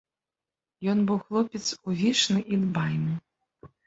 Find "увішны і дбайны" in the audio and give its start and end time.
1.91-3.13